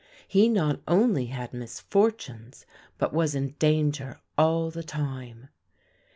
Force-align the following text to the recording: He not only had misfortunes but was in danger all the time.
He 0.27 0.49
not 0.49 0.81
only 0.87 1.27
had 1.27 1.53
misfortunes 1.53 2.65
but 2.97 3.13
was 3.13 3.35
in 3.35 3.49
danger 3.59 4.19
all 4.35 4.71
the 4.71 4.81
time. 4.83 5.49